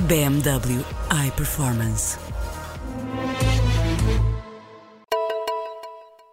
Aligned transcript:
BMW 0.00 0.84
iPerformance. 1.28 2.18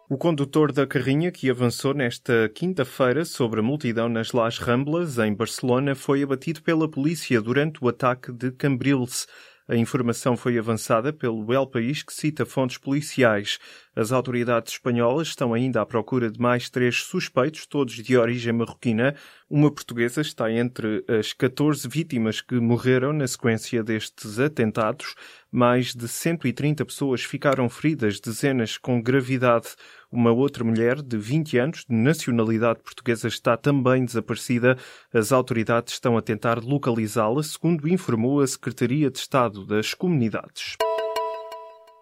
O 0.09 0.17
condutor 0.17 0.71
da 0.71 0.87
carrinha 0.87 1.31
que 1.31 1.51
avançou 1.51 1.93
nesta 1.93 2.49
quinta-feira 2.49 3.23
sobre 3.25 3.59
a 3.59 3.63
multidão 3.63 4.09
nas 4.09 4.31
Las 4.31 4.57
Ramblas, 4.57 5.19
em 5.19 5.35
Barcelona, 5.35 5.93
foi 5.93 6.23
abatido 6.23 6.63
pela 6.63 6.89
polícia 6.89 7.39
durante 7.39 7.83
o 7.83 7.87
ataque 7.87 8.31
de 8.31 8.51
Cambriles. 8.51 9.27
A 9.69 9.75
informação 9.75 10.35
foi 10.35 10.57
avançada 10.57 11.13
pelo 11.13 11.53
El 11.53 11.67
País, 11.67 12.01
que 12.01 12.11
cita 12.11 12.43
fontes 12.43 12.79
policiais. 12.79 13.59
As 13.95 14.11
autoridades 14.11 14.73
espanholas 14.73 15.27
estão 15.27 15.53
ainda 15.53 15.79
à 15.79 15.85
procura 15.85 16.31
de 16.31 16.41
mais 16.41 16.71
três 16.71 17.03
suspeitos, 17.03 17.67
todos 17.67 17.93
de 17.93 18.17
origem 18.17 18.51
marroquina. 18.51 19.13
Uma 19.47 19.69
portuguesa 19.69 20.21
está 20.21 20.51
entre 20.51 21.05
as 21.07 21.33
14 21.33 21.87
vítimas 21.87 22.41
que 22.41 22.55
morreram 22.55 23.13
na 23.13 23.27
sequência 23.27 23.83
destes 23.83 24.39
atentados. 24.39 25.13
Mais 25.51 25.93
de 25.93 26.07
130 26.07 26.83
pessoas 26.83 27.21
ficaram 27.21 27.69
feridas, 27.69 28.19
dezenas 28.19 28.75
com 28.75 28.99
gravidade. 28.99 29.67
Uma 30.11 30.31
outra 30.31 30.63
mulher 30.63 31.03
de 31.03 31.17
20 31.17 31.57
anos, 31.59 31.85
de 31.87 31.95
nacionalidade 31.95 32.79
portuguesa, 32.79 33.27
está 33.27 33.55
também 33.55 34.03
desaparecida. 34.03 34.75
As 35.13 35.31
autoridades 35.31 35.93
estão 35.93 36.17
a 36.17 36.21
tentar 36.21 36.63
localizá-la, 36.63 37.43
segundo 37.43 37.87
informou 37.87 38.41
a 38.41 38.47
Secretaria 38.47 39.11
de 39.11 39.19
Estado 39.19 39.63
das 39.63 39.93
Comunidades. 39.93 40.77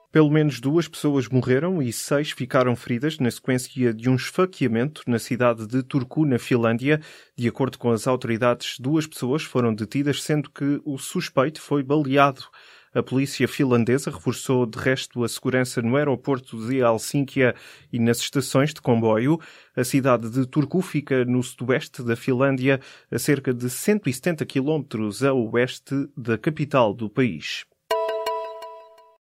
Pelo 0.10 0.32
menos 0.32 0.62
duas 0.62 0.88
pessoas 0.88 1.28
morreram 1.28 1.82
e 1.82 1.92
seis 1.92 2.32
ficaram 2.32 2.78
feridas 2.78 3.20
na 3.20 3.30
sequência 3.30 3.94
de 3.94 4.10
um 4.10 4.16
esfaqueamento 4.16 5.04
na 5.06 5.20
cidade 5.20 5.68
de 5.68 5.84
Turku, 5.84 6.26
na 6.26 6.40
Finlândia. 6.40 7.02
De 7.36 7.46
acordo 7.50 7.78
com 7.78 7.92
as 7.92 8.08
autoridades, 8.08 8.80
duas 8.80 9.06
pessoas 9.06 9.44
foram 9.44 9.76
detidas, 9.76 10.24
sendo 10.24 10.50
que 10.50 10.82
o 10.86 10.98
suspeito 10.98 11.60
foi 11.60 11.84
baleado. 11.84 12.46
A 12.94 13.04
polícia 13.04 13.48
finlandesa 13.48 14.10
reforçou 14.10 14.66
de 14.66 14.78
resto 14.78 15.24
a 15.24 15.30
segurança 15.30 15.82
no 15.82 15.96
aeroporto 15.96 16.58
de 16.68 16.78
Helsínquia 16.78 17.54
e 17.92 18.00
nas 18.00 18.20
estações 18.20 18.74
de 18.74 18.82
comboio. 18.82 19.40
A 19.76 19.84
cidade 19.84 20.30
de 20.30 20.46
Turku 20.46 20.82
fica 20.82 21.26
no 21.26 21.44
sudoeste 21.44 22.02
da 22.02 22.16
Finlândia, 22.16 22.80
a 23.12 23.20
cerca 23.20 23.54
de 23.54 23.70
170 23.70 24.46
quilómetros 24.46 25.24
a 25.24 25.34
oeste 25.34 26.10
da 26.16 26.38
capital 26.38 26.94
do 26.94 27.10
país. 27.10 27.66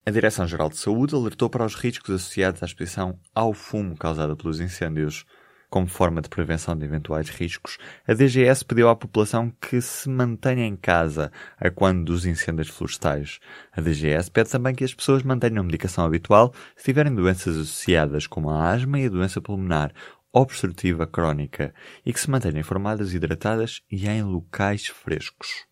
A 0.05 0.09
Direção-Geral 0.09 0.69
de 0.69 0.77
Saúde 0.77 1.13
alertou 1.13 1.49
para 1.49 1.65
os 1.65 1.75
riscos 1.75 2.15
associados 2.15 2.63
à 2.63 2.65
exposição 2.65 3.19
ao 3.35 3.53
fumo 3.53 3.97
causada 3.97 4.37
pelos 4.37 4.61
incêndios. 4.61 5.25
Como 5.69 5.85
forma 5.85 6.21
de 6.21 6.29
prevenção 6.29 6.77
de 6.77 6.85
eventuais 6.85 7.29
riscos, 7.29 7.77
a 8.07 8.13
DGS 8.13 8.63
pediu 8.63 8.87
à 8.87 8.95
população 8.95 9.51
que 9.61 9.81
se 9.81 10.09
mantenha 10.09 10.65
em 10.65 10.77
casa 10.77 11.29
a 11.57 11.69
quando 11.69 12.05
dos 12.05 12.25
incêndios 12.25 12.69
florestais. 12.69 13.39
A 13.73 13.81
DGS 13.81 14.31
pede 14.31 14.49
também 14.49 14.73
que 14.73 14.85
as 14.85 14.93
pessoas 14.93 15.23
mantenham 15.23 15.59
a 15.59 15.63
medicação 15.63 16.05
habitual 16.05 16.53
se 16.75 16.85
tiverem 16.85 17.13
doenças 17.13 17.57
associadas 17.57 18.27
como 18.27 18.49
a 18.49 18.69
asma 18.69 18.97
e 18.97 19.07
a 19.07 19.09
doença 19.09 19.41
pulmonar 19.41 19.91
obstrutiva 20.31 21.07
crónica 21.07 21.73
e 22.05 22.13
que 22.13 22.19
se 22.19 22.29
mantenham 22.29 22.59
informadas, 22.59 23.13
hidratadas 23.13 23.81
e 23.91 24.07
em 24.07 24.23
locais 24.23 24.87
frescos. 24.87 25.65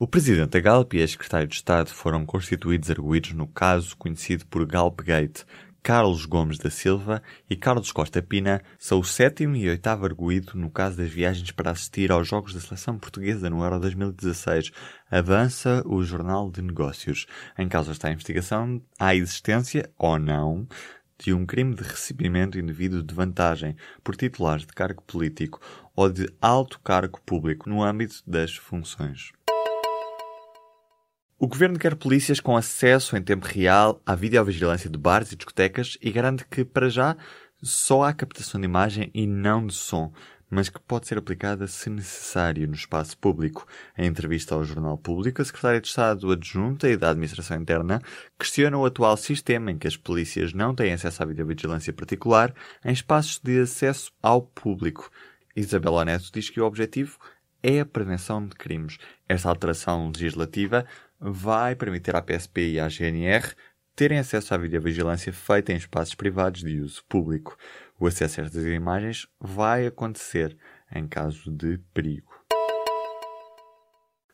O 0.00 0.06
presidente 0.06 0.50
da 0.50 0.60
Galp 0.60 0.94
e 0.94 1.02
a 1.02 1.08
secretário 1.08 1.48
de 1.48 1.56
Estado 1.56 1.90
foram 1.90 2.24
constituídos 2.24 2.88
arguídos 2.88 3.32
no 3.32 3.48
caso 3.48 3.96
conhecido 3.96 4.46
por 4.46 4.64
Galpgate. 4.64 5.44
Carlos 5.82 6.26
Gomes 6.26 6.58
da 6.58 6.70
Silva 6.70 7.22
e 7.48 7.56
Carlos 7.56 7.92
Costa 7.92 8.20
Pina 8.20 8.62
são 8.78 9.00
o 9.00 9.04
sétimo 9.04 9.56
e 9.56 9.68
oitavo 9.68 10.04
arguído 10.04 10.52
no 10.54 10.70
caso 10.70 10.96
das 10.96 11.10
viagens 11.10 11.50
para 11.50 11.70
assistir 11.70 12.12
aos 12.12 12.28
Jogos 12.28 12.52
da 12.52 12.60
Seleção 12.60 12.98
Portuguesa 12.98 13.48
no 13.48 13.62
Euro 13.62 13.80
2016. 13.80 14.70
Avança 15.10 15.82
o 15.86 16.02
Jornal 16.02 16.50
de 16.50 16.60
Negócios. 16.60 17.26
Em 17.58 17.68
causa 17.68 17.92
está 17.92 18.08
a 18.08 18.12
investigação 18.12 18.82
à 18.98 19.14
existência, 19.14 19.90
ou 19.96 20.18
não, 20.18 20.68
de 21.18 21.32
um 21.32 21.44
crime 21.44 21.74
de 21.74 21.82
recebimento 21.82 22.58
indevido 22.58 23.02
de 23.02 23.14
vantagem 23.14 23.76
por 24.04 24.14
titulares 24.14 24.64
de 24.64 24.72
cargo 24.72 25.02
político 25.02 25.60
ou 25.96 26.08
de 26.08 26.28
alto 26.40 26.80
cargo 26.80 27.20
público 27.22 27.68
no 27.68 27.82
âmbito 27.82 28.22
das 28.26 28.54
funções. 28.54 29.32
O 31.40 31.46
governo 31.46 31.78
quer 31.78 31.94
polícias 31.94 32.40
com 32.40 32.56
acesso 32.56 33.16
em 33.16 33.22
tempo 33.22 33.46
real 33.46 34.02
à 34.04 34.16
videovigilância 34.16 34.90
de 34.90 34.98
bares 34.98 35.30
e 35.30 35.36
discotecas 35.36 35.96
e 36.02 36.10
garante 36.10 36.44
que, 36.44 36.64
para 36.64 36.88
já, 36.88 37.16
só 37.62 38.02
há 38.02 38.12
captação 38.12 38.60
de 38.60 38.64
imagem 38.64 39.08
e 39.14 39.24
não 39.24 39.64
de 39.64 39.72
som, 39.72 40.12
mas 40.50 40.68
que 40.68 40.80
pode 40.80 41.06
ser 41.06 41.16
aplicada 41.16 41.68
se 41.68 41.88
necessário 41.88 42.66
no 42.66 42.74
espaço 42.74 43.16
público. 43.16 43.68
Em 43.96 44.08
entrevista 44.08 44.56
ao 44.56 44.64
Jornal 44.64 44.98
Público, 44.98 45.40
a 45.40 45.44
Secretária 45.44 45.80
de 45.80 45.86
Estado 45.86 46.32
Adjunta 46.32 46.88
e 46.88 46.96
da 46.96 47.10
Administração 47.10 47.56
Interna 47.56 48.02
questiona 48.36 48.76
o 48.76 48.84
atual 48.84 49.16
sistema 49.16 49.70
em 49.70 49.78
que 49.78 49.86
as 49.86 49.96
polícias 49.96 50.52
não 50.52 50.74
têm 50.74 50.92
acesso 50.92 51.22
à 51.22 51.26
videovigilância 51.26 51.92
particular 51.92 52.52
em 52.84 52.90
espaços 52.90 53.38
de 53.38 53.60
acesso 53.60 54.10
ao 54.20 54.42
público. 54.42 55.08
Isabela 55.54 56.04
Neto 56.04 56.32
diz 56.32 56.50
que 56.50 56.60
o 56.60 56.66
objetivo 56.66 57.16
é 57.62 57.80
a 57.80 57.86
prevenção 57.86 58.46
de 58.46 58.54
crimes. 58.56 58.98
Esta 59.28 59.48
alteração 59.48 60.08
legislativa 60.08 60.86
vai 61.20 61.74
permitir 61.74 62.14
à 62.14 62.22
PSP 62.22 62.72
e 62.72 62.80
à 62.80 62.88
GNR 62.88 63.54
terem 63.94 64.18
acesso 64.18 64.54
à 64.54 64.56
videovigilância 64.56 65.32
feita 65.32 65.72
em 65.72 65.76
espaços 65.76 66.14
privados 66.14 66.62
de 66.62 66.80
uso 66.80 67.04
público. 67.08 67.56
O 67.98 68.06
acesso 68.06 68.40
a 68.40 68.44
estas 68.44 68.64
imagens 68.64 69.26
vai 69.40 69.86
acontecer 69.86 70.56
em 70.94 71.06
caso 71.08 71.50
de 71.50 71.78
perigo. 71.92 72.38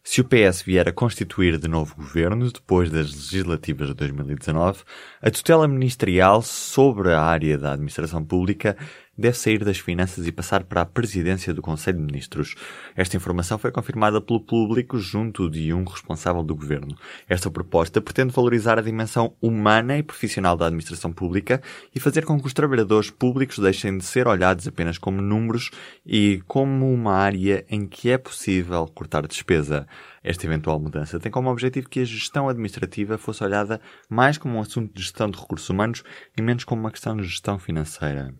Se 0.07 0.21
o 0.21 0.25
PS 0.25 0.61
vier 0.61 0.87
a 0.87 0.93
constituir 0.93 1.57
de 1.57 1.67
novo 1.67 1.97
governo 1.97 2.53
depois 2.53 2.91
das 2.91 3.11
legislativas 3.11 3.89
de 3.89 3.95
2019, 3.95 4.83
a 5.23 5.31
tutela 5.31 5.67
ministerial 5.67 6.43
sobre 6.43 7.11
a 7.15 7.23
área 7.23 7.57
da 7.57 7.73
administração 7.73 8.23
pública 8.23 8.77
deve 9.17 9.37
sair 9.37 9.65
das 9.65 9.79
finanças 9.79 10.27
e 10.27 10.33
passar 10.33 10.65
para 10.65 10.83
a 10.83 10.87
presidência 10.87 11.55
do 11.55 11.63
Conselho 11.63 11.99
de 11.99 12.05
Ministros. 12.05 12.55
Esta 12.97 13.17
informação 13.17 13.59
foi 13.59 13.71
confirmada 13.71 14.21
pelo 14.21 14.41
público 14.41 14.99
junto 14.99 15.49
de 15.49 15.73
um 15.73 15.85
responsável 15.85 16.43
do 16.43 16.55
governo. 16.55 16.97
Esta 17.29 17.51
proposta 17.51 18.01
pretende 18.01 18.33
valorizar 18.33 18.79
a 18.79 18.83
dimensão 18.83 19.35
humana 19.41 19.97
e 19.99 20.03
profissional 20.03 20.57
da 20.57 20.67
administração 20.67 21.13
pública 21.13 21.63
e 21.95 22.01
fazer 22.01 22.25
com 22.25 22.41
que 22.41 22.47
os 22.47 22.53
trabalhadores 22.53 23.11
públicos 23.11 23.59
deixem 23.59 23.97
de 23.99 24.05
ser 24.05 24.27
olhados 24.27 24.67
apenas 24.67 24.99
como 24.99 25.21
números 25.21 25.71
e 26.05 26.43
como 26.47 26.93
uma 26.93 27.15
área 27.15 27.65
em 27.69 27.87
que 27.87 28.11
é 28.11 28.19
possível 28.19 28.87
cortar 28.87 29.27
despesa. 29.27 29.87
Esta 30.23 30.47
eventual 30.47 30.81
mudança 30.81 31.21
tem 31.21 31.31
como 31.31 31.51
objetivo 31.51 31.89
que 31.89 32.01
a 32.01 32.05
gestão 32.05 32.49
administrativa 32.49 33.19
fosse 33.19 33.45
olhada 33.45 33.81
mais 34.09 34.39
como 34.39 34.57
um 34.57 34.61
assunto 34.61 34.95
de 34.95 35.03
gestão 35.03 35.31
de 35.31 35.39
recursos 35.39 35.69
humanos 35.69 36.03
e 36.37 36.41
menos 36.41 36.65
como 36.65 36.81
uma 36.81 36.91
questão 36.91 37.15
de 37.17 37.25
gestão 37.25 37.59
financeira. 37.59 38.35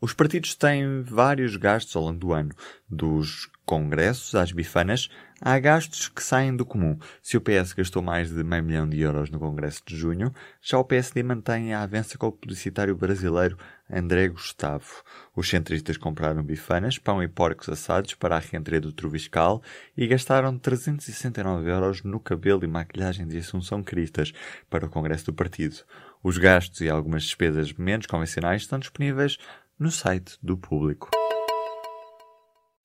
Os 0.00 0.12
partidos 0.12 0.54
têm 0.54 1.02
vários 1.02 1.56
gastos 1.56 1.96
ao 1.96 2.04
longo 2.04 2.20
do 2.20 2.32
ano, 2.32 2.50
dos 2.88 3.50
congressos 3.66 4.32
às 4.36 4.52
bifanas, 4.52 5.10
há 5.40 5.58
gastos 5.58 6.08
que 6.08 6.22
saem 6.22 6.54
do 6.54 6.64
comum. 6.64 6.96
Se 7.20 7.36
o 7.36 7.40
PS 7.40 7.72
gastou 7.72 8.00
mais 8.00 8.30
de 8.30 8.44
meio 8.44 8.62
milhão 8.62 8.88
de 8.88 9.00
euros 9.00 9.28
no 9.28 9.40
congresso 9.40 9.82
de 9.84 9.96
junho, 9.96 10.32
já 10.62 10.78
o 10.78 10.84
PSD 10.84 11.24
mantém 11.24 11.74
a 11.74 11.82
avança 11.82 12.16
com 12.16 12.28
o 12.28 12.32
publicitário 12.32 12.94
brasileiro 12.94 13.58
André 13.90 14.28
Gustavo. 14.28 15.02
Os 15.34 15.50
centristas 15.50 15.96
compraram 15.96 16.44
bifanas, 16.44 16.96
pão 16.96 17.20
e 17.20 17.26
porcos 17.26 17.68
assados 17.68 18.14
para 18.14 18.36
a 18.36 18.38
reentrada 18.38 18.82
do 18.82 18.92
Troviscal 18.92 19.60
e 19.96 20.06
gastaram 20.06 20.56
369 20.56 21.68
euros 21.68 22.04
no 22.04 22.20
cabelo 22.20 22.62
e 22.62 22.68
maquilhagem 22.68 23.26
de 23.26 23.38
Assunção 23.38 23.82
Cristas 23.82 24.32
para 24.70 24.86
o 24.86 24.88
congresso 24.88 25.26
do 25.26 25.34
partido. 25.34 25.78
Os 26.22 26.38
gastos 26.38 26.80
e 26.82 26.88
algumas 26.88 27.24
despesas 27.24 27.72
menos 27.72 28.06
convencionais 28.06 28.62
estão 28.62 28.78
disponíveis 28.78 29.38
no 29.78 29.90
site 29.90 30.36
do 30.42 30.56
público. 30.56 31.08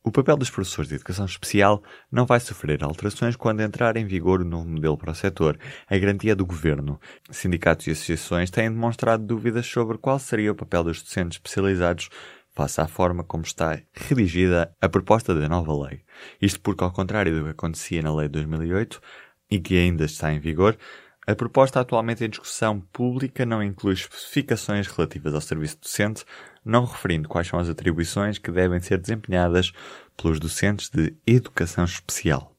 O 0.05 0.11
papel 0.11 0.35
dos 0.35 0.49
professores 0.49 0.89
de 0.89 0.95
educação 0.95 1.25
especial 1.25 1.81
não 2.11 2.25
vai 2.25 2.39
sofrer 2.39 2.83
alterações 2.83 3.37
quando 3.37 3.61
entrar 3.61 3.95
em 3.95 4.05
vigor 4.05 4.41
o 4.41 4.45
novo 4.45 4.67
modelo 4.67 4.97
para 4.97 5.11
o 5.11 5.15
setor, 5.15 5.57
a 5.87 5.97
garantia 5.97 6.35
do 6.35 6.45
governo. 6.45 6.99
Sindicatos 7.31 7.87
e 7.87 7.91
associações 7.91 8.51
têm 8.51 8.69
demonstrado 8.69 9.25
dúvidas 9.25 9.65
sobre 9.65 9.97
qual 9.97 10.19
seria 10.19 10.51
o 10.51 10.55
papel 10.55 10.83
dos 10.83 11.01
docentes 11.01 11.37
especializados 11.37 12.09
face 12.53 12.81
à 12.81 12.87
forma 12.87 13.23
como 13.23 13.43
está 13.43 13.79
redigida 13.93 14.75
a 14.81 14.89
proposta 14.89 15.33
da 15.33 15.47
nova 15.47 15.87
lei. 15.87 16.01
Isto 16.41 16.59
porque, 16.59 16.83
ao 16.83 16.91
contrário 16.91 17.35
do 17.35 17.45
que 17.45 17.51
acontecia 17.51 18.01
na 18.01 18.13
lei 18.13 18.27
de 18.27 18.33
2008 18.33 19.01
e 19.49 19.59
que 19.59 19.77
ainda 19.77 20.03
está 20.03 20.33
em 20.33 20.39
vigor, 20.39 20.77
a 21.25 21.35
proposta 21.35 21.79
atualmente 21.79 22.23
em 22.23 22.29
discussão 22.29 22.81
pública 22.81 23.45
não 23.45 23.63
inclui 23.63 23.93
especificações 23.93 24.87
relativas 24.87 25.33
ao 25.33 25.39
serviço 25.39 25.79
docente, 25.79 26.25
não 26.65 26.83
referindo 26.83 27.29
quais 27.29 27.47
são 27.47 27.59
as 27.59 27.69
atribuições 27.69 28.37
que 28.37 28.51
devem 28.51 28.79
ser 28.81 28.97
desempenhadas 28.97 29.71
pelos 30.17 30.39
docentes 30.39 30.89
de 30.89 31.15
educação 31.25 31.85
especial. 31.85 32.53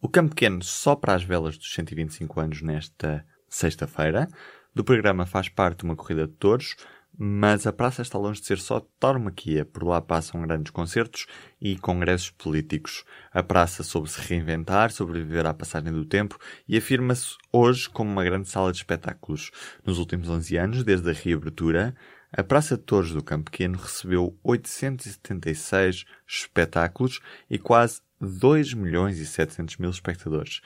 O 0.00 0.08
Campo 0.08 0.30
Pequeno 0.30 0.62
sopra 0.62 1.14
as 1.14 1.22
velas 1.22 1.56
dos 1.56 1.72
125 1.72 2.40
anos 2.40 2.62
nesta 2.62 3.24
sexta-feira. 3.48 4.28
Do 4.74 4.84
programa 4.84 5.26
faz 5.26 5.48
parte 5.48 5.84
uma 5.84 5.96
corrida 5.96 6.26
de 6.26 6.34
touros, 6.34 6.76
mas 7.20 7.66
a 7.66 7.72
praça 7.72 8.00
está 8.00 8.16
longe 8.16 8.40
de 8.40 8.46
ser 8.46 8.58
só 8.58 8.78
tauromaquia. 9.00 9.64
Por 9.64 9.82
lá 9.82 10.00
passam 10.00 10.40
grandes 10.42 10.70
concertos 10.70 11.26
e 11.60 11.76
congressos 11.76 12.30
políticos. 12.30 13.04
A 13.32 13.42
praça 13.42 13.82
soube 13.82 14.08
se 14.08 14.20
reinventar, 14.20 14.92
sobreviver 14.92 15.44
à 15.44 15.52
passagem 15.52 15.92
do 15.92 16.04
tempo 16.04 16.38
e 16.68 16.76
afirma-se 16.76 17.36
hoje 17.52 17.90
como 17.90 18.08
uma 18.08 18.22
grande 18.22 18.48
sala 18.48 18.70
de 18.70 18.78
espetáculos. 18.78 19.50
Nos 19.84 19.98
últimos 19.98 20.30
11 20.30 20.56
anos, 20.56 20.84
desde 20.84 21.10
a 21.10 21.12
reabertura, 21.12 21.96
a 22.30 22.44
Praça 22.44 22.76
de 22.76 22.84
Touros 22.84 23.12
do 23.12 23.24
Campo 23.24 23.50
Pequeno 23.50 23.78
recebeu 23.78 24.38
876 24.44 26.04
espetáculos 26.26 27.20
e 27.50 27.58
quase 27.58 28.00
2 28.20 28.74
milhões 28.74 29.18
e 29.18 29.26
700 29.26 29.78
mil 29.78 29.90
espectadores. 29.90 30.60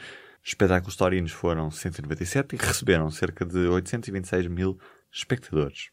Espetáculos 0.44 0.96
taurinos 0.96 1.30
foram 1.30 1.70
197 1.70 2.56
e 2.56 2.58
receberam 2.58 3.10
cerca 3.10 3.46
de 3.46 3.58
826 3.58 4.48
mil 4.48 4.78
espectadores. 5.12 5.92